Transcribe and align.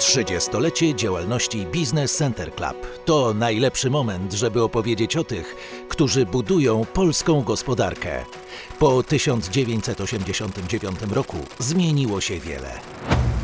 30-lecie 0.00 0.94
działalności 0.94 1.66
Business 1.66 2.16
Center 2.16 2.54
Club 2.54 3.04
to 3.04 3.34
najlepszy 3.34 3.90
moment, 3.90 4.32
żeby 4.32 4.62
opowiedzieć 4.62 5.16
o 5.16 5.24
tych, 5.24 5.56
którzy 5.88 6.26
budują 6.26 6.84
polską 6.84 7.42
gospodarkę. 7.42 8.24
Po 8.78 9.02
1989 9.02 10.98
roku 11.10 11.36
zmieniło 11.58 12.20
się 12.20 12.40
wiele. 12.40 12.70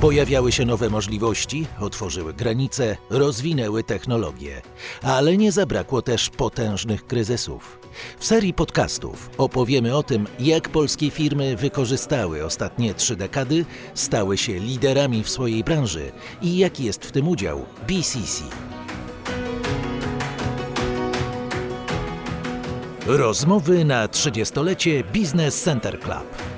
Pojawiały 0.01 0.53
się 0.53 0.65
nowe 0.65 0.91
możliwości, 0.91 1.67
otworzyły 1.81 2.35
granice, 2.35 2.97
rozwinęły 3.11 3.85
technologie, 3.85 4.63
ale 5.03 5.37
nie 5.37 5.53
zabrakło 5.53 6.03
też 6.03 6.31
potężnych 6.31 7.07
kryzysów. 7.07 7.79
W 8.19 8.27
serii 8.27 8.55
podcastów 8.55 9.31
opowiemy 9.39 9.97
o 9.97 10.03
tym, 10.03 10.27
jak 10.41 10.69
polskie 10.69 11.11
firmy 11.11 11.57
wykorzystały 11.57 12.45
ostatnie 12.45 12.95
trzy 12.95 13.17
dekady, 13.17 13.65
stały 13.95 14.39
się 14.39 14.59
liderami 14.59 15.23
w 15.23 15.31
swojej 15.31 15.65
branży 15.65 16.13
i 16.43 16.57
jaki 16.57 16.85
jest 16.85 17.05
w 17.05 17.13
tym 17.13 17.29
udział 17.29 17.67
BCC. 17.89 18.45
Rozmowy 23.07 23.85
na 23.85 24.07
30-lecie 24.07 25.05
Business 25.05 25.63
Center 25.63 26.01
Club. 26.01 26.56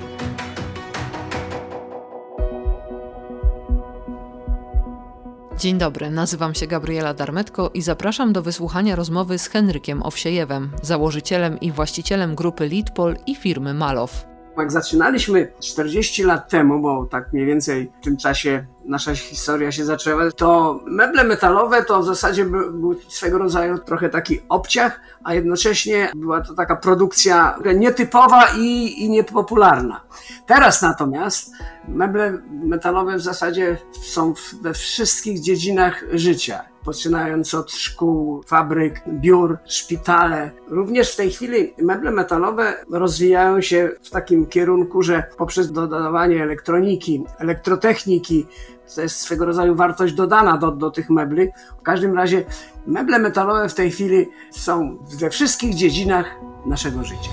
Dzień 5.59 5.77
dobry, 5.77 6.09
nazywam 6.09 6.55
się 6.55 6.67
Gabriela 6.67 7.13
Darmetko 7.13 7.71
i 7.73 7.81
zapraszam 7.81 8.33
do 8.33 8.41
wysłuchania 8.41 8.95
rozmowy 8.95 9.37
z 9.37 9.47
Henrykiem 9.47 10.03
Owsiejewem, 10.03 10.71
założycielem 10.81 11.59
i 11.59 11.71
właścicielem 11.71 12.35
grupy 12.35 12.67
Litpol 12.67 13.15
i 13.25 13.35
firmy 13.35 13.73
Malow. 13.73 14.25
Jak 14.57 14.71
zaczynaliśmy 14.71 15.51
40 15.59 16.23
lat 16.23 16.49
temu, 16.49 16.81
bo 16.81 17.05
tak 17.05 17.33
mniej 17.33 17.45
więcej 17.45 17.91
w 18.01 18.03
tym 18.03 18.17
czasie 18.17 18.65
nasza 18.85 19.15
historia 19.15 19.71
się 19.71 19.85
zaczęła, 19.85 20.31
to 20.31 20.79
meble 20.85 21.23
metalowe 21.23 21.83
to 21.83 22.01
w 22.01 22.05
zasadzie 22.05 22.45
był, 22.45 22.95
swego 23.07 23.37
rodzaju 23.37 23.77
trochę 23.77 24.09
taki 24.09 24.41
obciach, 24.49 24.99
a 25.23 25.33
jednocześnie 25.33 26.11
była 26.15 26.41
to 26.41 26.53
taka 26.53 26.75
produkcja 26.75 27.59
nietypowa 27.75 28.47
i, 28.57 28.93
i 29.03 29.09
niepopularna. 29.09 30.01
Teraz 30.45 30.81
natomiast 30.81 31.51
meble 31.87 32.41
metalowe 32.51 33.17
w 33.17 33.21
zasadzie 33.21 33.77
są 34.03 34.33
we 34.61 34.73
wszystkich 34.73 35.39
dziedzinach 35.39 36.03
życia 36.13 36.69
poczynając 36.83 37.53
od 37.53 37.71
szkół, 37.71 38.43
fabryk, 38.43 39.01
biur, 39.07 39.57
szpitale. 39.65 40.51
Również 40.67 41.13
w 41.13 41.15
tej 41.15 41.31
chwili 41.31 41.73
meble 41.77 42.11
metalowe 42.11 42.73
rozwijają 42.91 43.61
się 43.61 43.89
w 44.03 44.09
takim 44.09 44.45
kierunku, 44.45 45.03
że 45.03 45.23
poprzez 45.37 45.71
dodawanie 45.71 46.43
elektroniki, 46.43 47.23
elektrotechniki, 47.39 48.47
to 48.95 49.01
jest 49.01 49.19
swego 49.19 49.45
rodzaju 49.45 49.75
wartość 49.75 50.13
dodana 50.13 50.57
do, 50.57 50.71
do 50.71 50.91
tych 50.91 51.09
mebli. 51.09 51.47
W 51.79 51.81
każdym 51.81 52.15
razie 52.15 52.45
meble 52.87 53.19
metalowe 53.19 53.69
w 53.69 53.73
tej 53.73 53.91
chwili 53.91 54.29
są 54.51 54.97
we 55.19 55.29
wszystkich 55.29 55.75
dziedzinach 55.75 56.35
naszego 56.65 57.03
życia. 57.03 57.29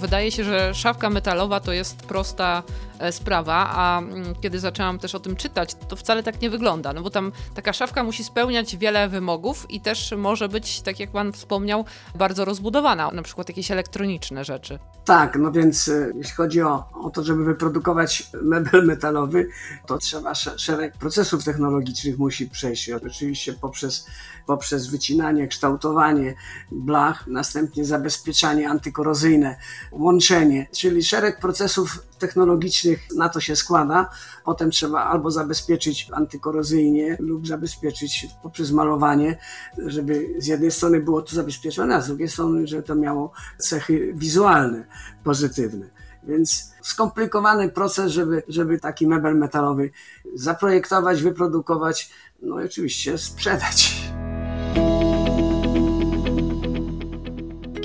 Wydaje 0.00 0.32
się, 0.32 0.44
że 0.44 0.74
szafka 0.74 1.10
metalowa 1.10 1.60
to 1.60 1.72
jest 1.72 1.96
prosta 1.96 2.62
sprawa, 3.10 3.70
a 3.70 3.98
mm, 3.98 4.34
kiedy 4.40 4.58
zaczęłam 4.58 4.98
też 4.98 5.14
o 5.14 5.20
tym 5.20 5.36
czytać, 5.36 5.74
to 5.88 5.96
wcale 5.96 6.22
tak 6.22 6.40
nie 6.40 6.50
wygląda, 6.50 6.92
no 6.92 7.02
bo 7.02 7.10
tam 7.10 7.32
taka 7.54 7.72
szafka 7.72 8.04
musi 8.04 8.24
spełniać 8.24 8.76
wiele 8.76 9.08
wymogów 9.08 9.70
i 9.70 9.80
też 9.80 10.14
może 10.16 10.48
być, 10.48 10.80
tak 10.80 11.00
jak 11.00 11.10
pan 11.10 11.32
wspomniał, 11.32 11.84
bardzo 12.14 12.44
rozbudowana, 12.44 13.10
na 13.10 13.22
przykład 13.22 13.48
jakieś 13.48 13.70
elektroniczne 13.70 14.44
rzeczy. 14.44 14.78
Tak, 15.04 15.36
no 15.38 15.52
więc 15.52 15.88
e, 15.88 16.12
jeśli 16.16 16.34
chodzi 16.34 16.62
o, 16.62 16.84
o 16.94 17.10
to, 17.10 17.24
żeby 17.24 17.44
wyprodukować 17.44 18.30
mebel 18.42 18.86
metalowy, 18.86 19.48
to 19.86 19.98
trzeba 19.98 20.34
szereg 20.34 20.96
procesów 20.96 21.44
technologicznych 21.44 22.18
musi 22.18 22.50
przejść. 22.50 22.90
Oczywiście 22.90 23.52
poprzez, 23.52 24.06
poprzez 24.48 24.86
wycinanie, 24.86 25.48
kształtowanie 25.48 26.34
blach, 26.72 27.26
następnie 27.26 27.84
zabezpieczanie 27.84 28.68
antykorozyjne, 28.68 29.56
łączenie, 29.92 30.66
czyli 30.72 31.04
szereg 31.04 31.40
procesów 31.40 32.02
technologicznych 32.18 32.98
na 33.16 33.28
to 33.28 33.40
się 33.40 33.56
składa. 33.56 34.10
Potem 34.44 34.70
trzeba 34.70 35.04
albo 35.04 35.30
zabezpieczyć 35.30 36.08
antykorozyjnie 36.12 37.16
lub 37.20 37.46
zabezpieczyć 37.46 38.26
poprzez 38.42 38.70
malowanie, 38.70 39.38
żeby 39.86 40.34
z 40.38 40.46
jednej 40.46 40.70
strony 40.70 41.00
było 41.00 41.22
to 41.22 41.36
zabezpieczone, 41.36 41.94
a 41.94 42.00
z 42.00 42.06
drugiej 42.06 42.28
strony, 42.28 42.66
żeby 42.66 42.82
to 42.82 42.94
miało 42.94 43.32
cechy 43.58 44.12
wizualne, 44.16 44.84
pozytywne. 45.24 45.90
Więc 46.22 46.72
skomplikowany 46.82 47.68
proces, 47.68 48.12
żeby, 48.12 48.42
żeby 48.48 48.80
taki 48.80 49.06
mebel 49.06 49.36
metalowy 49.36 49.90
zaprojektować, 50.34 51.22
wyprodukować, 51.22 52.10
no 52.42 52.60
i 52.60 52.64
oczywiście 52.64 53.18
sprzedać. 53.18 53.97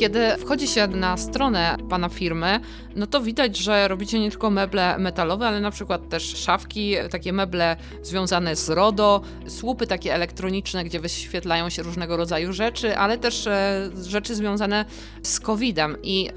Kiedy 0.03 0.37
wchodzi 0.37 0.67
się 0.67 0.87
na 0.87 1.17
stronę 1.17 1.77
pana 1.89 2.09
firmy, 2.09 2.59
no 2.95 3.07
to 3.07 3.21
widać, 3.21 3.57
że 3.57 3.87
robicie 3.87 4.19
nie 4.19 4.29
tylko 4.29 4.49
meble 4.49 4.97
metalowe, 4.97 5.47
ale 5.47 5.61
na 5.61 5.71
przykład 5.71 6.09
też 6.09 6.23
szafki, 6.37 6.95
takie 7.11 7.33
meble 7.33 7.75
związane 8.01 8.55
z 8.55 8.69
RODO, 8.69 9.21
słupy 9.47 9.87
takie 9.87 10.13
elektroniczne, 10.13 10.83
gdzie 10.83 10.99
wyświetlają 10.99 11.69
się 11.69 11.83
różnego 11.83 12.17
rodzaju 12.17 12.53
rzeczy, 12.53 12.97
ale 12.97 13.17
też 13.17 13.47
e, 13.47 13.89
rzeczy 14.03 14.35
związane 14.35 14.85
z 15.21 15.39
COVID-em. 15.39 15.97
I 16.03 16.29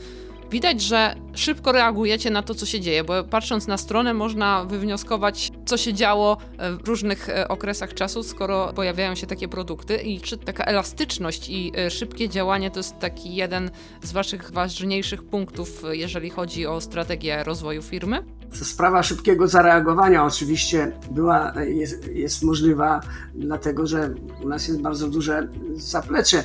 Widać, 0.50 0.80
że 0.80 1.14
szybko 1.34 1.72
reagujecie 1.72 2.30
na 2.30 2.42
to, 2.42 2.54
co 2.54 2.66
się 2.66 2.80
dzieje, 2.80 3.04
bo 3.04 3.24
patrząc 3.24 3.66
na 3.66 3.76
stronę 3.76 4.14
można 4.14 4.64
wywnioskować, 4.64 5.50
co 5.64 5.76
się 5.76 5.94
działo 5.94 6.36
w 6.84 6.88
różnych 6.88 7.28
e, 7.28 7.48
okresach 7.48 7.94
czasu, 7.94 8.22
skoro 8.22 8.72
pojawiają 8.72 9.14
się 9.14 9.26
takie 9.26 9.48
produkty. 9.48 9.96
I 9.96 10.20
czy 10.20 10.38
taka 10.38 10.64
elastyczność 10.64 11.48
i 11.48 11.72
e, 11.76 11.90
szybkie 11.90 12.28
działanie 12.28 12.70
to 12.70 12.78
jest 12.78 12.98
taki 12.98 13.34
jeden 13.34 13.70
z 14.02 14.12
Waszych 14.12 14.50
ważniejszych 14.50 15.24
punktów, 15.24 15.82
jeżeli 15.90 16.30
chodzi 16.30 16.66
o 16.66 16.80
strategię 16.80 17.44
rozwoju 17.44 17.82
firmy? 17.82 18.35
Sprawa 18.52 19.02
szybkiego 19.02 19.48
zareagowania 19.48 20.24
oczywiście 20.24 20.92
była, 21.10 21.52
jest, 21.68 22.06
jest 22.06 22.42
możliwa, 22.42 23.00
dlatego 23.34 23.86
że 23.86 24.14
u 24.44 24.48
nas 24.48 24.68
jest 24.68 24.80
bardzo 24.80 25.08
duże 25.08 25.48
zaplecze 25.74 26.44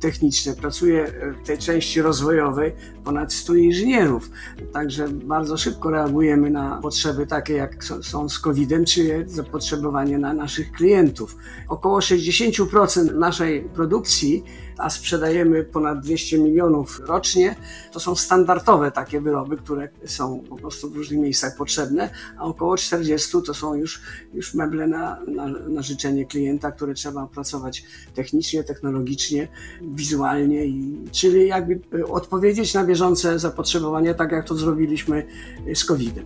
techniczne. 0.00 0.54
Pracuje 0.54 1.12
w 1.42 1.46
tej 1.46 1.58
części 1.58 2.02
rozwojowej 2.02 2.72
ponad 3.04 3.32
100 3.32 3.54
inżynierów, 3.54 4.30
także 4.72 5.08
bardzo 5.08 5.56
szybko 5.56 5.90
reagujemy 5.90 6.50
na 6.50 6.78
potrzeby 6.82 7.26
takie, 7.26 7.54
jak 7.54 7.84
są 8.02 8.28
z 8.28 8.38
COVID-em, 8.38 8.84
czy 8.84 9.24
zapotrzebowanie 9.26 10.18
na 10.18 10.32
naszych 10.32 10.72
klientów. 10.72 11.36
Około 11.68 11.98
60% 11.98 13.14
naszej 13.14 13.62
produkcji 13.62 14.44
a 14.80 14.90
sprzedajemy 14.90 15.64
ponad 15.64 16.00
200 16.00 16.38
milionów 16.38 17.00
rocznie, 17.06 17.56
to 17.92 18.00
są 18.00 18.14
standardowe 18.14 18.90
takie 18.90 19.20
wyroby, 19.20 19.56
które 19.56 19.88
są 20.04 20.42
po 20.48 20.56
prostu 20.56 20.90
w 20.90 20.96
różnych 20.96 21.20
miejscach 21.20 21.56
potrzebne, 21.56 22.10
a 22.38 22.44
około 22.44 22.76
40 22.76 23.36
to 23.46 23.54
są 23.54 23.74
już, 23.74 24.00
już 24.34 24.54
meble 24.54 24.86
na, 24.86 25.20
na, 25.26 25.46
na 25.46 25.82
życzenie 25.82 26.26
klienta, 26.26 26.72
które 26.72 26.94
trzeba 26.94 27.22
opracować 27.22 27.84
technicznie, 28.14 28.64
technologicznie, 28.64 29.48
wizualnie, 29.82 30.66
i, 30.66 31.04
czyli 31.12 31.48
jakby 31.48 32.06
odpowiedzieć 32.06 32.74
na 32.74 32.84
bieżące 32.84 33.38
zapotrzebowanie, 33.38 34.14
tak 34.14 34.32
jak 34.32 34.48
to 34.48 34.54
zrobiliśmy 34.54 35.26
z 35.74 35.84
COVID-em. 35.84 36.24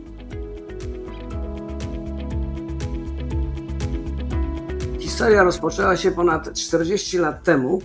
Historia 4.98 5.42
rozpoczęła 5.42 5.96
się 5.96 6.10
ponad 6.10 6.52
40 6.52 7.18
lat 7.18 7.42
temu, 7.42 7.82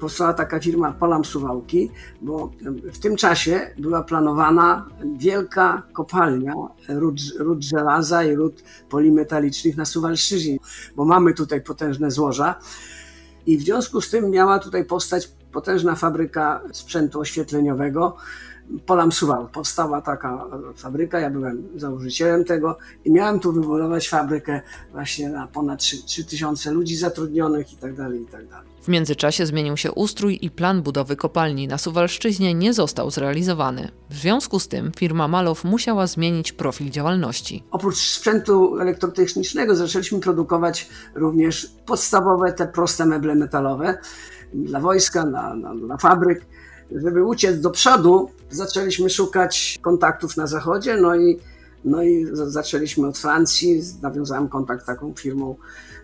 powstała 0.00 0.34
taka 0.34 0.60
firma 0.60 0.92
Polam 0.92 1.24
Suwałki, 1.24 1.90
bo 2.22 2.50
w 2.92 2.98
tym 2.98 3.16
czasie 3.16 3.70
była 3.78 4.02
planowana 4.02 4.88
wielka 5.16 5.82
kopalnia 5.92 6.54
ród, 6.88 7.20
ród 7.38 7.62
żelaza 7.64 8.24
i 8.24 8.34
ród 8.34 8.62
polimetalicznych 8.88 9.76
na 9.76 9.84
Suwalszczyźnie, 9.84 10.56
bo 10.96 11.04
mamy 11.04 11.34
tutaj 11.34 11.60
potężne 11.60 12.10
złoża. 12.10 12.54
I 13.46 13.58
w 13.58 13.62
związku 13.62 14.00
z 14.00 14.10
tym 14.10 14.30
miała 14.30 14.58
tutaj 14.58 14.84
powstać 14.84 15.30
potężna 15.52 15.94
fabryka 15.94 16.60
sprzętu 16.72 17.20
oświetleniowego, 17.20 18.16
Polam 18.86 19.12
Suwal. 19.12 19.48
Powstała 19.52 20.02
taka 20.02 20.46
fabryka, 20.76 21.20
ja 21.20 21.30
byłem 21.30 21.68
założycielem 21.76 22.44
tego 22.44 22.78
i 23.04 23.12
miałem 23.12 23.40
tu 23.40 23.52
wybudować 23.52 24.08
fabrykę 24.08 24.60
właśnie 24.92 25.28
na 25.28 25.46
ponad 25.46 25.80
3000 25.80 26.70
ludzi 26.70 26.96
zatrudnionych 26.96 27.72
i 27.72 27.76
tak 27.76 27.94
dalej, 27.94 28.22
i 28.22 28.26
tak 28.26 28.48
dalej. 28.48 28.72
W 28.82 28.88
międzyczasie 28.88 29.46
zmienił 29.46 29.76
się 29.76 29.92
ustrój 29.92 30.38
i 30.42 30.50
plan 30.50 30.82
budowy 30.82 31.16
kopalni 31.16 31.68
na 31.68 31.78
Suwalszczyźnie 31.78 32.54
nie 32.54 32.74
został 32.74 33.10
zrealizowany. 33.10 33.88
W 34.10 34.14
związku 34.14 34.58
z 34.58 34.68
tym 34.68 34.92
firma 34.96 35.28
Malow 35.28 35.64
musiała 35.64 36.06
zmienić 36.06 36.52
profil 36.52 36.90
działalności. 36.90 37.64
Oprócz 37.70 37.98
sprzętu 37.98 38.78
elektrotechnicznego 38.78 39.76
zaczęliśmy 39.76 40.20
produkować 40.20 40.88
również 41.14 41.72
podstawowe, 41.86 42.52
te 42.52 42.66
proste 42.66 43.06
meble 43.06 43.34
metalowe 43.34 43.98
dla 44.54 44.80
wojska, 44.80 45.26
dla, 45.26 45.56
dla, 45.56 45.74
dla 45.74 45.96
fabryk. 45.96 46.46
Żeby 46.96 47.24
uciec 47.24 47.60
do 47.60 47.70
przodu, 47.70 48.30
zaczęliśmy 48.52 49.10
szukać 49.10 49.78
kontaktów 49.82 50.36
na 50.36 50.46
zachodzie, 50.46 50.96
no 50.96 51.16
i, 51.16 51.38
no 51.84 52.02
i 52.02 52.26
zaczęliśmy 52.32 53.08
od 53.08 53.18
Francji. 53.18 53.82
Nawiązałem 54.02 54.48
kontakt 54.48 54.82
z 54.82 54.86
taką 54.86 55.14
firmą 55.14 55.56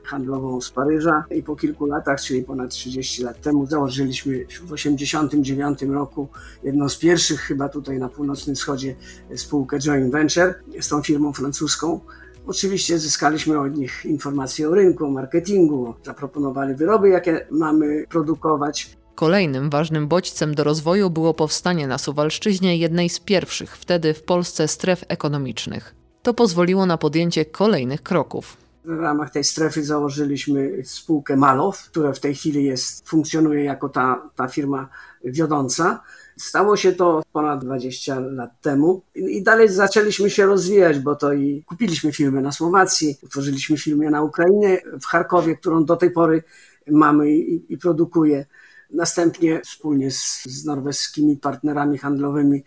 handlową 0.04 0.60
z 0.60 0.70
Paryża 0.70 1.24
i 1.30 1.42
po 1.42 1.56
kilku 1.56 1.86
latach, 1.86 2.20
czyli 2.20 2.42
ponad 2.42 2.70
30 2.70 3.22
lat 3.22 3.40
temu, 3.40 3.66
założyliśmy 3.66 4.32
w 4.38 4.70
1989 4.70 5.82
roku 5.82 6.28
jedną 6.62 6.88
z 6.88 6.96
pierwszych 6.96 7.40
chyba 7.40 7.68
tutaj 7.68 7.98
na 7.98 8.08
północnym 8.08 8.56
wschodzie 8.56 8.96
spółkę 9.36 9.78
joint 9.78 10.12
venture 10.12 10.54
z 10.80 10.88
tą 10.88 11.02
firmą 11.02 11.32
francuską. 11.32 12.00
Oczywiście 12.46 12.98
zyskaliśmy 12.98 13.60
od 13.60 13.76
nich 13.76 14.04
informacje 14.04 14.68
o 14.68 14.74
rynku, 14.74 15.04
o 15.04 15.10
marketingu, 15.10 15.94
zaproponowali 16.04 16.74
wyroby, 16.74 17.08
jakie 17.08 17.46
mamy 17.50 18.04
produkować. 18.10 18.96
Kolejnym 19.18 19.70
ważnym 19.70 20.08
bodźcem 20.08 20.54
do 20.54 20.64
rozwoju 20.64 21.10
było 21.10 21.34
powstanie 21.34 21.86
na 21.86 21.98
Suwalszczyźnie 21.98 22.76
jednej 22.76 23.08
z 23.08 23.20
pierwszych 23.20 23.76
wtedy 23.76 24.14
w 24.14 24.22
Polsce 24.22 24.68
stref 24.68 25.04
ekonomicznych. 25.08 25.94
To 26.22 26.34
pozwoliło 26.34 26.86
na 26.86 26.98
podjęcie 26.98 27.44
kolejnych 27.44 28.02
kroków. 28.02 28.56
W 28.84 29.00
ramach 29.00 29.30
tej 29.30 29.44
strefy 29.44 29.84
założyliśmy 29.84 30.84
spółkę 30.84 31.36
Malow, 31.36 31.90
która 31.90 32.12
w 32.12 32.20
tej 32.20 32.34
chwili 32.34 32.64
jest, 32.64 33.08
funkcjonuje 33.08 33.64
jako 33.64 33.88
ta, 33.88 34.22
ta 34.36 34.48
firma 34.48 34.88
wiodąca. 35.24 36.02
Stało 36.36 36.76
się 36.76 36.92
to 36.92 37.22
ponad 37.32 37.64
20 37.64 38.20
lat 38.20 38.60
temu 38.60 39.02
i 39.14 39.42
dalej 39.42 39.68
zaczęliśmy 39.68 40.30
się 40.30 40.46
rozwijać, 40.46 40.98
bo 40.98 41.16
to 41.16 41.32
i 41.32 41.62
kupiliśmy 41.66 42.12
firmę 42.12 42.40
na 42.40 42.52
Słowacji, 42.52 43.18
utworzyliśmy 43.22 43.78
firmę 43.78 44.10
na 44.10 44.22
Ukrainie, 44.22 44.82
w 45.00 45.06
Charkowie, 45.06 45.56
którą 45.56 45.84
do 45.84 45.96
tej 45.96 46.10
pory 46.10 46.42
mamy 46.90 47.30
i, 47.30 47.72
i 47.72 47.78
produkuje. 47.78 48.46
Następnie 48.90 49.60
wspólnie 49.64 50.10
z, 50.10 50.44
z 50.44 50.64
norweskimi 50.64 51.36
partnerami 51.36 51.98
handlowymi 51.98 52.64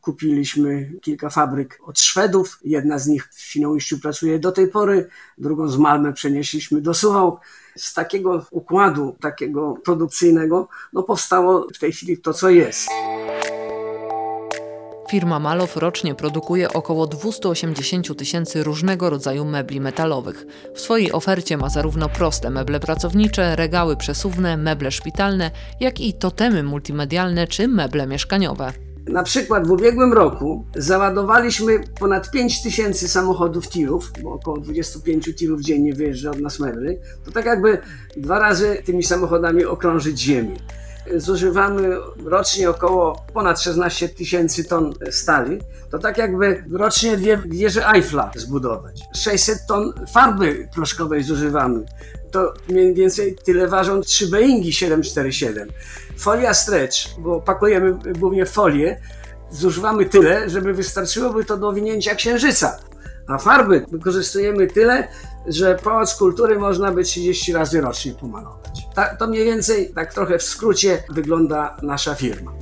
kupiliśmy 0.00 0.92
kilka 1.02 1.30
fabryk 1.30 1.78
od 1.82 2.00
Szwedów. 2.00 2.58
Jedna 2.64 2.98
z 2.98 3.06
nich 3.06 3.28
w 3.32 3.40
Świnoujściu 3.40 4.00
pracuje 4.00 4.38
do 4.38 4.52
tej 4.52 4.68
pory, 4.68 5.08
drugą 5.38 5.68
z 5.68 5.78
Malmę 5.78 6.12
przenieśliśmy 6.12 6.80
do 6.80 6.94
Suwałk. 6.94 7.40
Z 7.76 7.94
takiego 7.94 8.46
układu, 8.50 9.16
takiego 9.20 9.74
produkcyjnego, 9.84 10.68
no 10.92 11.02
powstało 11.02 11.66
w 11.74 11.78
tej 11.78 11.92
chwili 11.92 12.18
to, 12.18 12.34
co 12.34 12.50
jest. 12.50 12.88
Firma 15.10 15.38
Malow 15.38 15.76
rocznie 15.76 16.14
produkuje 16.14 16.72
około 16.72 17.06
280 17.06 18.18
tysięcy 18.18 18.62
różnego 18.62 19.10
rodzaju 19.10 19.44
mebli 19.44 19.80
metalowych. 19.80 20.46
W 20.74 20.80
swojej 20.80 21.12
ofercie 21.12 21.56
ma 21.56 21.68
zarówno 21.68 22.08
proste 22.08 22.50
meble 22.50 22.80
pracownicze, 22.80 23.56
regały 23.56 23.96
przesuwne, 23.96 24.56
meble 24.56 24.90
szpitalne, 24.90 25.50
jak 25.80 26.00
i 26.00 26.14
totemy 26.14 26.62
multimedialne 26.62 27.46
czy 27.46 27.68
meble 27.68 28.06
mieszkaniowe. 28.06 28.72
Na 29.06 29.22
przykład 29.22 29.66
w 29.66 29.70
ubiegłym 29.70 30.12
roku 30.12 30.64
załadowaliśmy 30.76 31.80
ponad 32.00 32.30
5 32.30 32.62
tysięcy 32.62 33.08
samochodów 33.08 33.68
tirów, 33.68 34.12
bo 34.22 34.32
około 34.32 34.58
25 34.58 35.30
tirów 35.36 35.60
dziennie 35.60 35.94
wyjeżdża 35.94 36.30
od 36.30 36.40
nas 36.40 36.60
mebli. 36.60 36.96
To 37.24 37.30
tak 37.30 37.44
jakby 37.46 37.78
dwa 38.16 38.38
razy 38.38 38.82
tymi 38.84 39.02
samochodami 39.02 39.64
okrążyć 39.64 40.20
ziemię. 40.20 40.56
Zużywamy 41.16 41.96
rocznie 42.24 42.70
około 42.70 43.24
ponad 43.34 43.60
16 43.60 44.08
tysięcy 44.08 44.64
ton 44.64 44.94
stali. 45.10 45.58
To 45.90 45.98
tak 45.98 46.18
jakby 46.18 46.64
rocznie 46.72 47.16
dwie 47.16 47.42
wieże 47.46 47.88
Eiffla 47.88 48.30
zbudować. 48.36 49.02
600 49.14 49.58
ton 49.68 49.92
farby 50.12 50.68
proszkowej 50.74 51.22
zużywamy 51.22 51.84
to 52.34 52.54
mniej 52.68 52.94
więcej 52.94 53.36
tyle 53.44 53.68
ważą 53.68 54.00
trzy 54.00 54.26
Boeingi 54.26 54.72
747. 54.72 55.68
Folia 56.16 56.54
stretch, 56.54 56.96
bo 57.18 57.40
pakujemy 57.40 57.98
głównie 58.18 58.46
folię, 58.46 59.00
zużywamy 59.50 60.04
tyle, 60.04 60.50
żeby 60.50 60.74
wystarczyłoby 60.74 61.44
to 61.44 61.56
do 61.56 61.72
winięcia 61.72 62.14
księżyca. 62.14 62.78
A 63.28 63.38
farby 63.38 63.86
wykorzystujemy 63.92 64.66
tyle, 64.66 65.08
że 65.46 65.74
Pałac 65.74 66.14
Kultury 66.14 66.58
można 66.58 66.92
by 66.92 67.04
30 67.04 67.52
razy 67.52 67.80
rocznie 67.80 68.12
pomalować. 68.12 68.86
Ta, 68.94 69.16
to 69.16 69.26
mniej 69.26 69.44
więcej, 69.44 69.92
tak 69.94 70.14
trochę 70.14 70.38
w 70.38 70.42
skrócie, 70.42 71.02
wygląda 71.10 71.76
nasza 71.82 72.14
firma. 72.14 72.52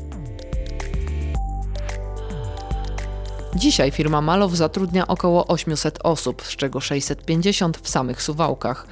Dzisiaj 3.54 3.90
firma 3.90 4.20
Malow 4.20 4.52
zatrudnia 4.52 5.06
około 5.06 5.46
800 5.46 5.98
osób, 6.02 6.42
z 6.42 6.56
czego 6.56 6.80
650 6.80 7.78
w 7.78 7.88
samych 7.88 8.22
Suwałkach. 8.22 8.86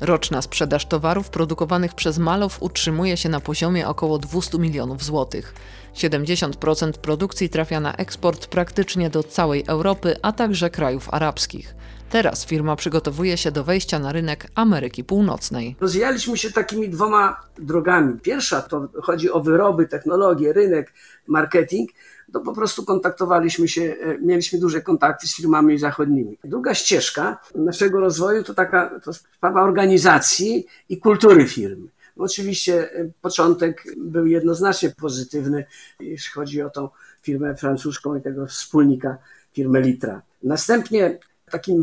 Roczna 0.00 0.42
sprzedaż 0.42 0.86
towarów 0.86 1.30
produkowanych 1.30 1.94
przez 1.94 2.18
Malow 2.18 2.62
utrzymuje 2.62 3.16
się 3.16 3.28
na 3.28 3.40
poziomie 3.40 3.88
około 3.88 4.18
200 4.18 4.58
milionów 4.58 5.04
złotych. 5.04 5.54
70% 5.94 6.92
produkcji 6.92 7.48
trafia 7.48 7.80
na 7.80 7.94
eksport 7.94 8.46
praktycznie 8.46 9.10
do 9.10 9.22
całej 9.22 9.64
Europy, 9.66 10.16
a 10.22 10.32
także 10.32 10.70
krajów 10.70 11.08
arabskich. 11.14 11.74
Teraz 12.10 12.46
firma 12.46 12.76
przygotowuje 12.76 13.36
się 13.36 13.52
do 13.52 13.64
wejścia 13.64 13.98
na 13.98 14.12
rynek 14.12 14.46
Ameryki 14.54 15.04
Północnej. 15.04 15.76
Rozwijaliśmy 15.80 16.36
się 16.38 16.52
takimi 16.52 16.88
dwoma 16.88 17.40
drogami. 17.58 18.18
Pierwsza 18.20 18.62
to 18.62 18.88
chodzi 19.02 19.30
o 19.30 19.40
wyroby, 19.40 19.88
technologię, 19.88 20.52
rynek, 20.52 20.92
marketing 21.26 21.90
to 22.32 22.40
po 22.40 22.52
prostu 22.52 22.84
kontaktowaliśmy 22.84 23.68
się, 23.68 23.82
e, 23.82 24.18
mieliśmy 24.18 24.58
duże 24.58 24.80
kontakty 24.80 25.28
z 25.28 25.36
firmami 25.36 25.78
zachodnimi. 25.78 26.38
Druga 26.44 26.74
ścieżka 26.74 27.38
naszego 27.54 28.00
rozwoju 28.00 28.44
to 28.44 28.54
taka 28.54 29.00
to 29.04 29.12
sprawa 29.12 29.62
organizacji 29.62 30.66
i 30.88 30.98
kultury 30.98 31.46
firmy. 31.46 31.86
Oczywiście 32.20 32.92
e, 32.92 33.10
początek 33.20 33.84
był 33.96 34.26
jednoznacznie 34.26 34.90
pozytywny, 34.90 35.64
jeśli 36.00 36.32
chodzi 36.32 36.62
o 36.62 36.70
tą 36.70 36.88
firmę 37.22 37.56
francuską 37.56 38.16
i 38.16 38.22
tego 38.22 38.46
wspólnika, 38.46 39.18
firmę 39.52 39.80
Litra. 39.80 40.22
Następnie 40.42 41.18
takim 41.50 41.82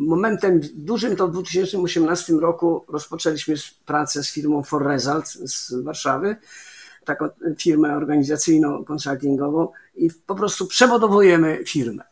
momentem 0.00 0.60
dużym 0.74 1.16
to 1.16 1.28
w 1.28 1.32
2018 1.32 2.32
roku 2.32 2.84
rozpoczęliśmy 2.88 3.54
pracę 3.86 4.22
z 4.22 4.30
firmą 4.30 4.62
For 4.62 4.86
Result 4.86 5.26
z 5.26 5.74
Warszawy, 5.74 6.36
taką 7.04 7.28
firmę 7.58 7.96
organizacyjną, 7.96 8.84
konsultingową 8.84 9.68
i 9.96 10.10
po 10.26 10.34
prostu 10.34 10.66
przebudowujemy 10.66 11.64
firmę. 11.66 12.04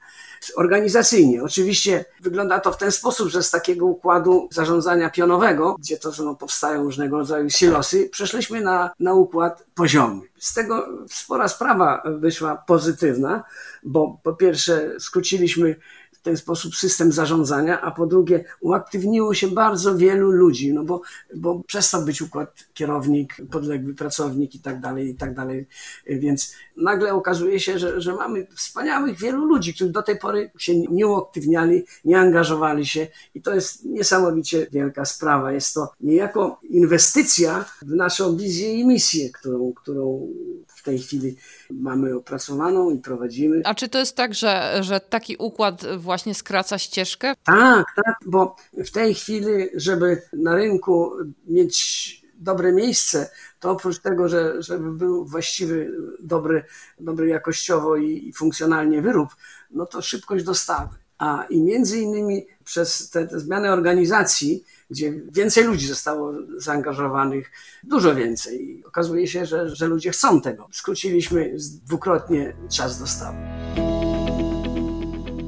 Organizacyjnie. 0.57 1.43
Oczywiście 1.43 2.05
wygląda 2.21 2.61
to 2.61 2.73
w 2.73 2.77
ten 2.77 2.93
sposób, 2.93 3.29
że 3.29 3.43
z 3.43 3.51
takiego 3.51 3.87
układu 3.87 4.49
zarządzania 4.53 5.11
pionowego, 5.11 5.77
gdzie 5.79 5.97
to 5.97 6.11
no, 6.19 6.35
powstają 6.35 6.83
różnego 6.83 7.19
rodzaju 7.19 7.51
silosy, 7.51 8.09
przeszliśmy 8.13 8.61
na, 8.61 8.91
na 9.01 9.15
układ 9.15 9.65
poziomy. 9.75 10.21
Z 10.39 10.55
tego 10.55 10.89
spora 11.11 11.49
sprawa 11.49 12.03
wyszła 12.05 12.57
pozytywna, 12.57 13.45
bo 13.83 14.21
po 14.23 14.33
pierwsze 14.33 15.01
skróciliśmy 15.01 15.77
w 16.23 16.25
ten 16.25 16.37
sposób 16.37 16.77
system 16.77 17.13
zarządzania, 17.13 17.81
a 17.81 17.91
po 17.91 18.07
drugie 18.07 18.45
uaktywniło 18.61 19.35
się 19.35 19.49
bardzo 19.49 19.97
wielu 19.97 20.31
ludzi, 20.31 20.75
no 20.75 20.85
bo, 20.85 21.01
bo 21.35 21.63
przestał 21.67 22.05
być 22.05 22.23
układ 22.23 22.55
kierownik, 22.75 23.37
podległy 23.51 23.95
pracownik 23.95 24.55
i 24.55 24.61
tak 24.61 24.81
dalej, 24.81 25.09
i 25.09 25.15
tak 25.15 25.35
dalej. 25.35 25.67
Więc 26.07 26.55
nagle 26.77 27.15
okazuje 27.15 27.61
się, 27.61 27.79
że, 27.79 28.01
że 28.01 28.15
mamy 28.15 28.47
wspaniałych 28.57 29.19
wielu 29.19 29.45
ludzi, 29.45 29.75
którzy 29.75 29.93
do 29.93 30.03
tej 30.03 30.19
pory 30.19 30.51
się 30.59 30.79
nie 30.79 31.07
uaktywniali, 31.07 31.83
nie 32.05 32.19
angażowali 32.19 32.87
się 32.87 33.07
i 33.35 33.43
to 33.43 33.55
jest 33.55 33.85
niesamowicie 33.85 34.67
wielka 34.73 35.05
sprawa. 35.05 35.53
Jest 35.53 35.75
to 35.75 35.93
niejako 36.01 36.61
inwestycja 36.71 37.65
w 37.83 37.95
naszą 37.95 38.37
wizję 38.37 38.75
i 38.75 38.87
misję, 38.87 39.31
którą, 39.31 39.73
którą 39.73 40.29
w 40.67 40.83
tej 40.83 40.99
chwili 40.99 41.37
mamy 41.71 42.17
opracowaną 42.17 42.91
i 42.91 42.99
prowadzimy. 42.99 43.63
A 43.65 43.75
czy 43.75 43.89
to 43.89 43.99
jest 43.99 44.17
tak, 44.17 44.35
że, 44.35 44.79
że 44.81 45.01
taki 45.01 45.37
układ 45.37 45.85
właśnie 45.99 46.12
skraca 46.35 46.79
ścieżkę? 46.79 47.35
Tak, 47.45 47.87
tak, 48.05 48.15
bo 48.27 48.57
w 48.85 48.91
tej 48.91 49.15
chwili, 49.15 49.69
żeby 49.75 50.23
na 50.33 50.55
rynku 50.55 51.13
mieć 51.47 52.23
dobre 52.35 52.73
miejsce, 52.73 53.31
to 53.61 53.71
oprócz 53.71 53.99
tego, 53.99 54.29
że, 54.29 54.63
żeby 54.63 54.93
był 54.93 55.25
właściwy, 55.25 55.93
dobry, 56.21 56.65
dobry 57.01 57.29
jakościowo 57.29 57.97
i, 57.97 58.29
i 58.29 58.33
funkcjonalnie 58.33 59.03
wyrób, 59.03 59.29
no 59.71 59.87
to 59.87 60.03
szybkość 60.03 60.45
dostawy. 60.45 60.95
A 61.19 61.45
i 61.51 61.61
między 61.61 61.99
innymi 61.99 62.47
przez 62.65 63.11
te, 63.11 63.27
te 63.27 63.41
zmiany 63.41 63.73
organizacji, 63.73 64.65
gdzie 64.91 65.13
więcej 65.33 65.65
ludzi 65.65 65.87
zostało 65.87 66.33
zaangażowanych, 66.57 67.51
dużo 67.85 68.15
więcej. 68.15 68.69
I 68.69 68.85
okazuje 68.85 69.29
się, 69.29 69.47
że, 69.47 69.77
że 69.77 69.87
ludzie 69.87 70.11
chcą 70.11 70.41
tego. 70.41 70.69
Skróciliśmy 70.73 71.55
dwukrotnie 71.85 72.57
czas 72.71 72.99
dostawy. 72.99 73.39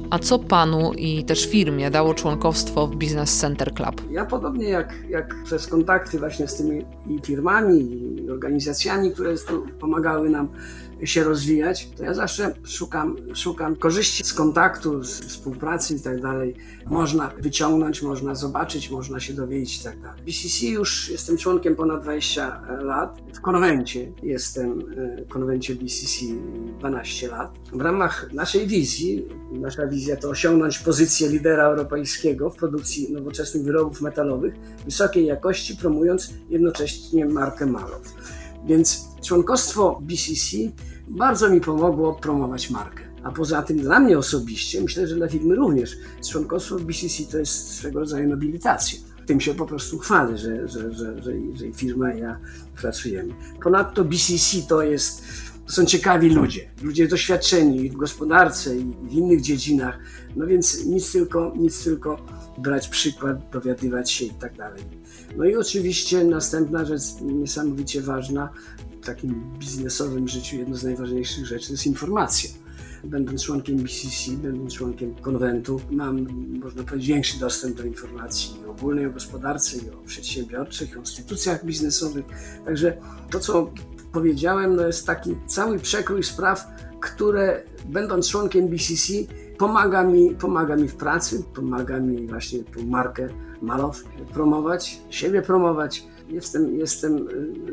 A 0.09 0.19
co 0.19 0.39
panu 0.39 0.93
i 0.93 1.23
też 1.23 1.49
firmie 1.49 1.91
dało 1.91 2.13
członkostwo 2.13 2.87
w 2.87 2.95
Business 2.95 3.37
Center 3.37 3.73
Club? 3.73 4.01
Ja 4.11 4.25
podobnie 4.25 4.69
jak, 4.69 4.93
jak 5.09 5.35
przez 5.43 5.67
kontakty 5.67 6.19
właśnie 6.19 6.47
z 6.47 6.55
tymi 6.55 6.85
firmami, 7.23 7.79
i 8.25 8.29
organizacjami, 8.29 9.11
które 9.11 9.33
pomagały 9.79 10.29
nam 10.29 10.47
się 11.03 11.23
rozwijać, 11.23 11.89
to 11.97 12.03
ja 12.03 12.13
zawsze 12.13 12.55
szukam, 12.63 13.15
szukam 13.35 13.75
korzyści 13.75 14.23
z 14.23 14.33
kontaktu, 14.33 15.03
z 15.03 15.19
współpracy 15.19 15.95
i 15.95 15.99
tak 15.99 16.21
dalej. 16.21 16.55
Można 16.85 17.31
wyciągnąć, 17.39 18.01
można 18.01 18.35
zobaczyć, 18.35 18.91
można 18.91 19.19
się 19.19 19.33
dowiedzieć 19.33 19.81
i 19.81 19.83
tak 19.83 20.01
dalej. 20.01 20.23
BCC 20.25 20.65
już 20.65 21.09
jestem 21.09 21.37
członkiem 21.37 21.75
ponad 21.75 22.01
20 22.03 22.61
lat. 22.81 23.21
W 23.33 23.41
konwencie 23.41 24.11
jestem, 24.23 24.79
w 24.79 25.21
e, 25.21 25.25
konwencie 25.25 25.75
BCC 25.75 26.25
12 26.79 27.27
lat. 27.27 27.51
W 27.73 27.81
ramach 27.81 28.33
naszej 28.33 28.67
wizji, 28.67 29.27
nasza 29.51 29.87
wizja 29.87 30.15
to 30.15 30.29
osiągnąć 30.29 30.79
pozycję 30.79 31.29
lidera 31.29 31.63
europejskiego 31.63 32.49
w 32.49 32.55
produkcji 32.55 33.13
nowoczesnych 33.13 33.63
wyrobów 33.63 34.01
metalowych 34.01 34.53
wysokiej 34.85 35.25
jakości, 35.25 35.75
promując 35.75 36.33
jednocześnie 36.49 37.25
markę 37.25 37.65
Malow. 37.65 38.01
Więc 38.65 39.04
członkostwo 39.25 40.01
BCC 40.01 40.57
bardzo 41.07 41.49
mi 41.49 41.61
pomogło 41.61 42.13
promować 42.13 42.69
markę. 42.69 43.03
A 43.23 43.31
poza 43.31 43.61
tym 43.61 43.77
dla 43.77 43.99
mnie 43.99 44.17
osobiście, 44.17 44.81
myślę, 44.81 45.07
że 45.07 45.15
dla 45.15 45.27
firmy 45.27 45.55
również, 45.55 45.97
członkostwo 46.31 46.77
w 46.77 46.83
BCC 46.83 47.23
to 47.31 47.37
jest 47.37 47.71
swego 47.71 47.99
rodzaju 47.99 48.29
nobilitacja. 48.29 48.99
Tym 49.25 49.41
się 49.41 49.53
po 49.53 49.65
prostu 49.65 49.99
chwalę, 49.99 50.37
że, 50.37 50.67
że, 50.67 50.93
że, 50.93 51.21
że, 51.23 51.31
firma 51.75 52.13
i 52.13 52.19
ja 52.19 52.39
pracujemy. 52.75 53.33
Ponadto 53.63 54.05
BCC 54.05 54.57
to 54.67 54.81
jest 54.81 55.23
są 55.67 55.85
ciekawi 55.85 56.29
ludzie, 56.29 56.69
ludzie 56.81 57.07
doświadczeni 57.07 57.89
w 57.89 57.97
gospodarce 57.97 58.77
i 58.77 58.83
w 58.83 59.13
innych 59.13 59.41
dziedzinach, 59.41 59.99
no 60.35 60.47
więc 60.47 60.85
nic 60.85 61.11
tylko, 61.11 61.53
nic 61.57 61.83
tylko 61.83 62.25
brać 62.57 62.87
przykład, 62.87 63.51
dowiadywać 63.51 64.11
się 64.11 64.25
i 64.25 64.29
tak 64.29 64.57
dalej. 64.57 64.83
No 65.37 65.45
i 65.45 65.55
oczywiście 65.55 66.23
następna 66.23 66.85
rzecz 66.85 67.01
niesamowicie 67.21 68.01
ważna 68.01 68.49
takim 69.05 69.51
biznesowym 69.59 70.27
życiu, 70.27 70.55
jedno 70.55 70.75
z 70.75 70.83
najważniejszych 70.83 71.45
rzeczy 71.45 71.71
jest 71.71 71.85
informacja. 71.85 72.49
Będąc 73.03 73.43
członkiem 73.43 73.77
BCC, 73.77 74.31
będąc 74.31 74.73
członkiem 74.73 75.15
konwentu, 75.15 75.81
mam, 75.91 76.27
można 76.59 76.83
powiedzieć, 76.83 77.07
większy 77.07 77.39
dostęp 77.39 77.77
do 77.77 77.83
informacji 77.83 78.55
ogólnej, 78.67 79.05
o 79.05 79.11
gospodarce, 79.11 79.77
i 79.77 79.89
o 79.89 79.97
przedsiębiorczych, 80.05 80.97
o 80.97 80.99
instytucjach 80.99 81.65
biznesowych. 81.65 82.25
Także 82.65 82.97
to, 83.31 83.39
co 83.39 83.71
powiedziałem, 84.11 84.75
no 84.75 84.87
jest 84.87 85.05
taki 85.05 85.35
cały 85.47 85.79
przekrój 85.79 86.23
spraw, 86.23 86.67
które 87.01 87.63
będąc 87.85 88.29
członkiem 88.29 88.67
BCC 88.67 89.13
pomaga 89.57 90.03
mi, 90.03 90.35
pomaga 90.35 90.75
mi 90.75 90.87
w 90.87 90.95
pracy, 90.95 91.43
pomaga 91.55 91.99
mi 91.99 92.27
właśnie 92.27 92.63
tą 92.63 92.85
markę 92.85 93.29
Malow 93.61 94.03
promować, 94.33 95.01
siebie 95.09 95.41
promować. 95.41 96.07
Jestem, 96.29 96.77
jestem, 96.77 97.27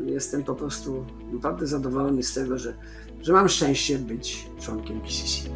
jestem 0.05 0.43
po 0.43 0.55
prostu 0.55 1.05
naprawdę 1.33 1.67
zadowolony 1.67 2.23
z 2.23 2.33
tego, 2.33 2.57
że, 2.57 2.73
że 3.21 3.33
mam 3.33 3.49
szczęście 3.49 3.99
być 3.99 4.47
członkiem 4.61 4.99
BCC. 4.99 5.49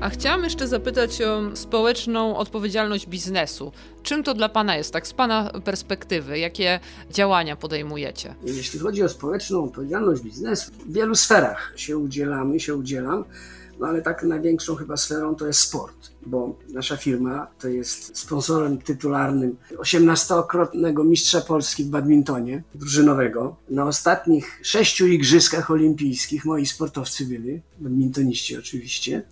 A 0.00 0.10
chciałam 0.10 0.44
jeszcze 0.44 0.68
zapytać 0.68 1.22
o 1.22 1.56
społeczną 1.56 2.36
odpowiedzialność 2.36 3.06
biznesu. 3.06 3.72
Czym 4.02 4.22
to 4.22 4.34
dla 4.34 4.48
Pana 4.48 4.76
jest, 4.76 4.92
tak 4.92 5.06
z 5.06 5.12
Pana 5.12 5.50
perspektywy? 5.64 6.38
Jakie 6.38 6.80
działania 7.10 7.56
podejmujecie? 7.56 8.34
Jeśli 8.44 8.78
chodzi 8.78 9.02
o 9.02 9.08
społeczną 9.08 9.64
odpowiedzialność 9.64 10.22
biznesu, 10.22 10.72
w 10.86 10.92
wielu 10.92 11.14
sferach 11.14 11.72
się 11.76 11.98
udzielamy, 11.98 12.60
się 12.60 12.74
udzielam. 12.74 13.24
No 13.80 13.86
ale 13.86 14.02
tak 14.02 14.22
największą 14.22 14.76
chyba 14.76 14.96
sferą 14.96 15.34
to 15.34 15.46
jest 15.46 15.60
sport, 15.60 16.10
bo 16.26 16.58
nasza 16.72 16.96
firma 16.96 17.46
to 17.58 17.68
jest 17.68 18.18
sponsorem 18.18 18.78
tytularnym 18.78 19.56
18-krotnego 19.76 21.04
mistrza 21.04 21.40
Polski 21.40 21.84
w 21.84 21.88
badmintonie 21.88 22.62
drużynowego. 22.74 23.56
Na 23.70 23.84
ostatnich 23.84 24.60
sześciu 24.62 25.06
igrzyskach 25.06 25.70
olimpijskich 25.70 26.44
moi 26.44 26.66
sportowcy 26.66 27.26
byli, 27.26 27.60
badmintoniści 27.78 28.56
oczywiście. 28.56 29.22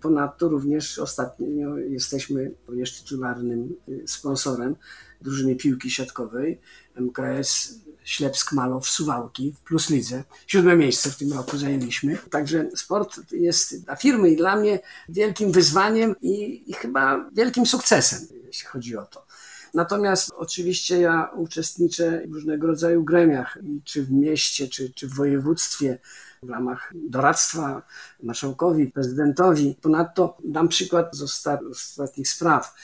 Ponadto 0.00 0.48
również 0.48 0.98
ostatnio 0.98 1.76
jesteśmy 1.76 2.54
również 2.68 3.02
tytularnym 3.02 3.76
y, 3.88 4.02
sponsorem 4.06 4.76
drużyny 5.20 5.56
piłki 5.56 5.90
siatkowej 5.90 6.58
MKS 6.96 7.74
Ślepsk 8.04 8.52
Malow 8.52 8.88
Suwałki 8.88 9.52
w 9.52 9.60
Plus 9.60 9.90
Lidze. 9.90 10.24
Siódme 10.46 10.76
miejsce 10.76 11.10
w 11.10 11.16
tym 11.16 11.32
roku 11.32 11.58
zajęliśmy. 11.58 12.18
Także 12.30 12.70
sport 12.76 13.20
jest 13.32 13.84
dla 13.84 13.96
firmy 13.96 14.30
i 14.30 14.36
dla 14.36 14.56
mnie 14.56 14.80
wielkim 15.08 15.52
wyzwaniem 15.52 16.14
i, 16.22 16.64
i 16.70 16.72
chyba 16.72 17.30
wielkim 17.32 17.66
sukcesem, 17.66 18.26
jeśli 18.46 18.66
chodzi 18.66 18.96
o 18.96 19.06
to. 19.06 19.25
Natomiast 19.74 20.32
oczywiście 20.36 21.00
ja 21.00 21.30
uczestniczę 21.36 22.22
w 22.28 22.32
różnego 22.32 22.66
rodzaju 22.66 23.04
gremiach, 23.04 23.58
czy 23.84 24.04
w 24.04 24.12
mieście, 24.12 24.68
czy, 24.68 24.92
czy 24.92 25.08
w 25.08 25.14
województwie, 25.14 25.98
w 26.42 26.50
ramach 26.50 26.92
doradztwa 26.94 27.82
marszałkowi, 28.22 28.86
prezydentowi. 28.86 29.76
Ponadto 29.82 30.38
dam 30.44 30.68
przykład 30.68 31.16
z 31.16 31.22
ostatnich 31.22 32.28
spraw. 32.28 32.74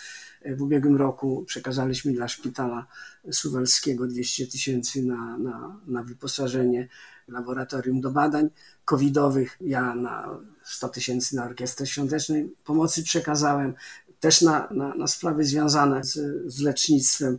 W 0.57 0.63
ubiegłym 0.63 0.97
roku 0.97 1.45
przekazaliśmy 1.47 2.13
dla 2.13 2.29
szpitala 2.29 2.87
suwalskiego 3.33 4.07
200 4.07 4.47
tysięcy 4.47 5.03
na, 5.03 5.39
na, 5.39 5.81
na 5.87 6.03
wyposażenie 6.03 6.89
laboratorium 7.29 8.01
do 8.01 8.11
badań 8.11 8.51
covidowych. 8.85 9.57
Ja 9.61 9.95
na 9.95 10.39
100 10.65 10.89
tysięcy 10.89 11.37
na 11.37 11.45
Orkiestrę 11.45 11.87
Świątecznej 11.87 12.55
Pomocy 12.65 13.03
przekazałem, 13.03 13.75
też 14.23 14.43
na, 14.43 14.69
na, 14.71 14.95
na 14.95 15.07
sprawy 15.07 15.45
związane 15.45 16.05
z, 16.05 16.19
z 16.47 16.61
lecznictwem. 16.61 17.39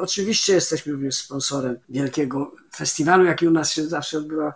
Oczywiście 0.00 0.52
jesteśmy 0.52 0.92
również 0.92 1.14
sponsorem 1.14 1.78
wielkiego 1.88 2.52
festiwalu, 2.74 3.24
jaki 3.24 3.48
u 3.48 3.50
nas 3.50 3.72
się 3.72 3.88
zawsze 3.88 4.18
odbywa, 4.18 4.54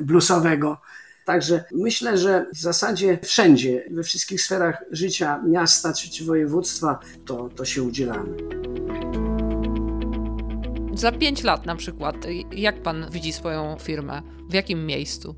bluesowego. 0.00 0.80
Także 1.24 1.64
myślę, 1.72 2.18
że 2.18 2.46
w 2.54 2.58
zasadzie 2.58 3.18
wszędzie, 3.22 3.84
we 3.90 4.02
wszystkich 4.02 4.42
sferach 4.42 4.84
życia 4.90 5.42
miasta 5.42 5.92
czy, 5.92 6.10
czy 6.10 6.24
województwa, 6.24 6.98
to, 7.26 7.48
to 7.48 7.64
się 7.64 7.82
udzielamy. 7.82 8.36
Za 10.94 11.12
pięć 11.12 11.42
lat 11.42 11.66
na 11.66 11.76
przykład, 11.76 12.16
jak 12.52 12.82
pan 12.82 13.10
widzi 13.10 13.32
swoją 13.32 13.76
firmę? 13.78 14.22
W 14.50 14.54
jakim 14.54 14.86
miejscu? 14.86 15.34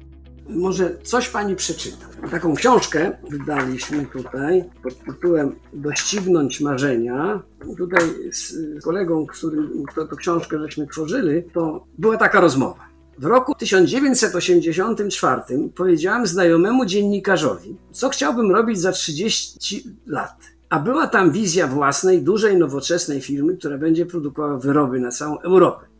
Może 0.48 0.96
coś 1.02 1.28
pani 1.28 1.56
przeczyta. 1.56 2.06
Taką 2.30 2.54
książkę 2.54 3.12
wydaliśmy 3.30 4.06
tutaj 4.06 4.64
pod 4.82 5.04
tytułem 5.04 5.54
Doścignąć 5.72 6.60
marzenia. 6.60 7.42
Tutaj 7.76 8.02
z 8.32 8.54
kolegą, 8.84 9.26
którym 9.26 9.84
kto 9.88 10.06
tę 10.06 10.16
książkę 10.16 10.58
żeśmy 10.58 10.86
tworzyli, 10.86 11.42
to 11.54 11.86
była 11.98 12.16
taka 12.16 12.40
rozmowa. 12.40 12.92
W 13.18 13.24
roku 13.24 13.54
1984 13.54 15.42
powiedziałam 15.74 16.26
znajomemu 16.26 16.86
dziennikarzowi, 16.86 17.76
co 17.92 18.08
chciałbym 18.08 18.50
robić 18.50 18.80
za 18.80 18.92
30 18.92 19.84
lat. 20.06 20.36
A 20.68 20.78
była 20.78 21.06
tam 21.06 21.32
wizja 21.32 21.66
własnej, 21.66 22.22
dużej, 22.22 22.56
nowoczesnej 22.56 23.20
firmy, 23.20 23.56
która 23.56 23.78
będzie 23.78 24.06
produkowała 24.06 24.58
wyroby 24.58 25.00
na 25.00 25.10
całą 25.10 25.40
Europę. 25.40 25.91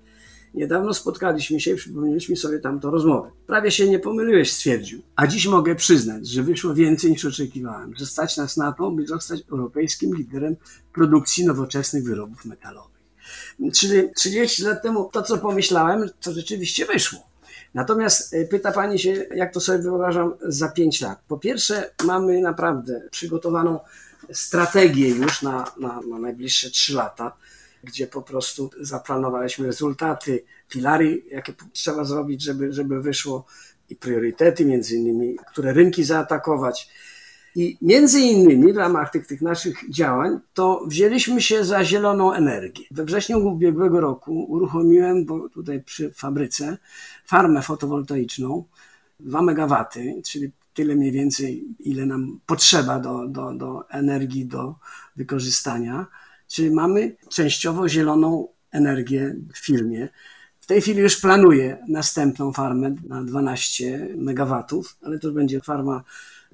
Niedawno 0.55 0.95
spotkaliśmy 0.95 1.61
się 1.61 1.71
i 1.71 1.77
przypomnieliśmy 1.77 2.37
sobie 2.37 2.59
tamtą 2.59 2.91
rozmowę. 2.91 3.31
Prawie 3.47 3.71
się 3.71 3.89
nie 3.89 3.99
pomyliłeś, 3.99 4.53
stwierdził. 4.53 5.03
A 5.17 5.27
dziś 5.27 5.47
mogę 5.47 5.75
przyznać, 5.75 6.29
że 6.29 6.43
wyszło 6.43 6.75
więcej 6.75 7.11
niż 7.11 7.25
oczekiwałem, 7.25 7.95
że 7.97 8.07
stać 8.07 8.37
nas 8.37 8.57
na 8.57 8.73
to, 8.73 8.91
by 8.91 9.07
zostać 9.07 9.41
europejskim 9.53 10.17
liderem 10.17 10.57
produkcji 10.93 11.47
nowoczesnych 11.47 12.05
wyrobów 12.05 12.45
metalowych. 12.45 13.03
Czyli 13.75 14.15
30 14.17 14.63
lat 14.63 14.83
temu 14.83 15.11
to, 15.13 15.23
co 15.23 15.39
pomyślałem, 15.39 16.09
to 16.21 16.33
rzeczywiście 16.33 16.87
wyszło. 16.87 17.33
Natomiast 17.75 18.35
e, 18.35 18.45
pyta 18.45 18.73
Pani 18.73 18.99
się, 18.99 19.27
jak 19.35 19.53
to 19.53 19.61
sobie 19.61 19.79
wyobrażam 19.79 20.35
za 20.43 20.69
5 20.69 21.01
lat. 21.01 21.19
Po 21.29 21.39
pierwsze, 21.39 21.91
mamy 22.05 22.41
naprawdę 22.41 23.09
przygotowaną 23.11 23.81
strategię 24.33 25.09
już 25.09 25.43
na, 25.43 25.65
na, 25.81 26.01
na 26.11 26.19
najbliższe 26.19 26.71
3 26.71 26.95
lata, 26.95 27.37
gdzie 27.85 28.07
po 28.07 28.23
prostu 28.23 28.71
zaplanowaliśmy 28.81 29.67
rezultaty, 29.67 30.45
filary, 30.69 31.23
jakie 31.31 31.55
trzeba 31.73 32.05
zrobić, 32.05 32.43
żeby, 32.43 32.73
żeby 32.73 33.03
wyszło 33.03 33.47
i 33.89 33.97
priorytety 33.97 34.65
między 34.65 34.97
innymi, 34.97 35.37
które 35.53 35.73
rynki 35.73 36.05
zaatakować 36.05 36.89
i 37.55 37.79
między 37.83 38.21
innymi 38.21 38.73
w 38.73 38.77
ramach 38.77 39.11
tych, 39.11 39.27
tych 39.27 39.43
naszych 39.43 39.91
działań 39.91 40.39
to 40.55 40.85
wzięliśmy 40.87 41.41
się 41.43 41.65
za 41.65 41.85
zieloną 41.85 42.33
energię. 42.33 42.85
We 42.91 43.05
wrześniu 43.05 43.47
ubiegłego 43.47 44.01
roku 44.01 44.45
uruchomiłem, 44.45 45.25
bo 45.25 45.49
tutaj 45.49 45.83
przy 45.83 46.13
fabryce, 46.13 46.79
farmę 47.27 47.63
fotowoltaiczną 47.63 48.65
2 49.21 49.39
MW, 49.43 49.85
czyli 50.25 50.51
tyle 50.75 50.95
mniej 50.95 51.13
więcej, 51.13 51.65
ile 51.81 52.07
nam 52.07 52.41
potrzeba 52.47 52.99
do, 52.99 53.29
do, 53.29 53.53
do 53.53 53.91
energii 53.91 54.47
do 54.47 54.75
wykorzystania. 55.17 56.07
Czyli 56.53 56.71
mamy 56.71 57.17
częściowo 57.29 57.89
zieloną 57.89 58.49
energię 58.71 59.37
w 59.55 59.59
firmie. 59.59 60.09
W 60.61 60.67
tej 60.67 60.81
chwili 60.81 61.01
już 61.01 61.21
planuję 61.21 61.79
następną 61.89 62.53
farmę 62.53 62.95
na 63.07 63.25
12 63.25 64.09
MW, 64.17 64.65
ale 65.03 65.19
to 65.19 65.31
będzie 65.31 65.61
farma 65.61 66.03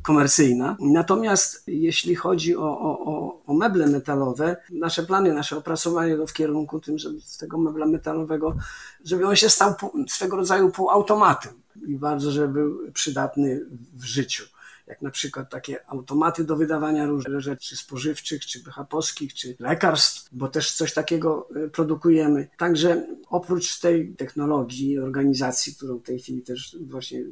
komercyjna. 0.02 0.76
Natomiast 0.80 1.62
jeśli 1.66 2.14
chodzi 2.14 2.56
o, 2.56 2.80
o, 2.80 3.42
o 3.46 3.54
meble 3.54 3.86
metalowe, 3.86 4.56
nasze 4.70 5.02
plany, 5.02 5.32
nasze 5.34 5.56
opracowanie 5.56 6.16
to 6.16 6.26
w 6.26 6.32
kierunku 6.32 6.80
tym, 6.80 6.98
żeby 6.98 7.20
z 7.20 7.36
tego 7.36 7.58
mebla 7.58 7.86
metalowego, 7.86 8.56
żeby 9.04 9.26
on 9.26 9.36
się 9.36 9.48
stał 9.48 9.74
swego 10.08 10.36
rodzaju 10.36 10.70
półautomatem 10.70 11.52
i 11.86 11.96
bardzo, 11.96 12.30
żeby 12.30 12.52
był 12.52 12.92
przydatny 12.92 13.60
w 13.94 14.04
życiu 14.04 14.44
jak 14.88 15.02
na 15.02 15.10
przykład 15.10 15.50
takie 15.50 15.90
automaty 15.90 16.44
do 16.44 16.56
wydawania 16.56 17.06
różnych 17.06 17.40
rzeczy 17.40 17.76
spożywczych, 17.76 18.46
czy 18.46 18.62
BHP-owskich, 18.62 19.34
czy 19.34 19.56
lekarstw, 19.58 20.28
bo 20.32 20.48
też 20.48 20.72
coś 20.72 20.94
takiego 20.94 21.48
y, 21.56 21.70
produkujemy. 21.70 22.48
Także 22.56 23.06
oprócz 23.28 23.80
tej 23.80 24.14
technologii, 24.14 24.98
organizacji, 24.98 25.74
którą 25.74 25.98
w 25.98 26.02
tej 26.02 26.18
chwili 26.18 26.42
też 26.42 26.76
właśnie 26.80 27.24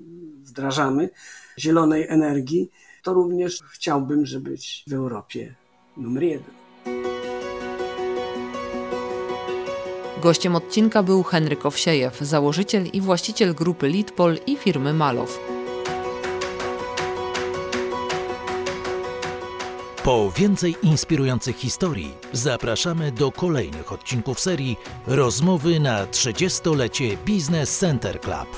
wdrażamy, 0.43 1.11
zielonej 1.59 2.09
energii, 2.09 2.71
to 3.03 3.13
również 3.13 3.63
chciałbym, 3.71 4.27
żeby 4.27 4.47
być 4.51 4.85
w 4.87 4.93
Europie 4.93 5.55
numer 5.97 6.23
jeden. 6.23 6.55
Gościem 10.23 10.57
odcinka 10.57 11.03
był 11.03 11.23
Henryk 11.23 11.67
Owsiejew, 11.67 12.19
założyciel 12.21 12.87
i 12.93 13.01
właściciel 13.01 13.55
grupy 13.55 13.89
Litpol 13.89 14.39
i 14.47 14.57
firmy 14.57 14.93
Malow. 14.93 15.56
Po 20.07 20.31
więcej 20.31 20.77
inspirujących 20.83 21.57
historii 21.57 22.15
zapraszamy 22.33 23.13
do 23.13 23.33
kolejnych 23.33 23.93
odcinków 23.93 24.41
serii 24.41 24.77
Rozmowy 25.07 25.81
na 25.81 26.07
30-lecie 26.07 27.17
Business 27.17 27.79
Center 27.79 28.21
Club. 28.21 28.49